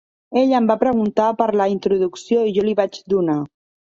[0.41, 3.37] Ell em va preguntar per la introducció i jo li la vaig donar.